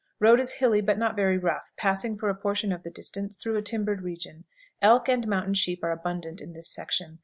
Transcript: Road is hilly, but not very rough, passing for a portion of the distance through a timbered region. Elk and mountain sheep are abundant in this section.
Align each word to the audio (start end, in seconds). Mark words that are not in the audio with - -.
Road 0.19 0.39
is 0.39 0.53
hilly, 0.53 0.81
but 0.81 0.97
not 0.97 1.15
very 1.15 1.37
rough, 1.37 1.71
passing 1.77 2.17
for 2.17 2.27
a 2.27 2.33
portion 2.33 2.71
of 2.71 2.81
the 2.81 2.89
distance 2.89 3.35
through 3.37 3.55
a 3.55 3.61
timbered 3.61 4.01
region. 4.01 4.45
Elk 4.81 5.07
and 5.07 5.27
mountain 5.27 5.53
sheep 5.53 5.83
are 5.83 5.91
abundant 5.91 6.41
in 6.41 6.53
this 6.53 6.73
section. 6.73 7.19